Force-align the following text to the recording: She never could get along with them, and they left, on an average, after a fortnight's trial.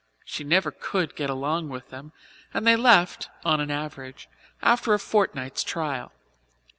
She 0.25 0.43
never 0.43 0.71
could 0.71 1.15
get 1.15 1.29
along 1.29 1.69
with 1.69 1.89
them, 1.91 2.11
and 2.55 2.65
they 2.65 2.75
left, 2.75 3.29
on 3.45 3.59
an 3.59 3.69
average, 3.69 4.27
after 4.59 4.95
a 4.95 4.99
fortnight's 4.99 5.63
trial. 5.63 6.11